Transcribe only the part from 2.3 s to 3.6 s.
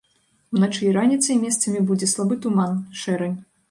туман, шэрань.